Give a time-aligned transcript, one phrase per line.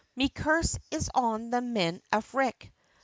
[0.15, 2.71] Me curse is on the men avick!